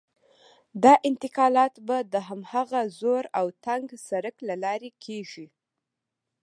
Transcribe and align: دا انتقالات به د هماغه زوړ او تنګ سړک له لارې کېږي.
دا 0.83 0.93
انتقالات 1.09 1.73
به 1.87 1.97
د 2.13 2.15
هماغه 2.27 2.81
زوړ 2.99 3.23
او 3.39 3.45
تنګ 3.65 3.85
سړک 4.07 4.35
له 4.47 4.55
لارې 4.63 4.89
کېږي. 5.05 5.47